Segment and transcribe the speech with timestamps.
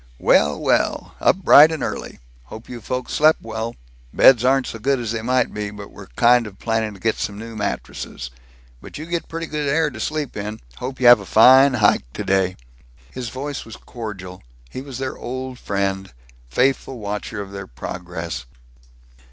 [0.17, 1.13] "Well, well!
[1.21, 2.17] Up bright and early!
[2.45, 3.75] Hope you folks slept well.
[4.11, 7.17] Beds aren't so good as they might be, but we're kind of planning to get
[7.17, 8.31] some new mattresses.
[8.81, 10.59] But you get pretty good air to sleep in.
[10.77, 12.57] Hope you have a fine hike today."
[13.11, 14.41] His voice was cordial;
[14.71, 16.11] he was their old friend;
[16.49, 18.45] faithful watcher of their progress.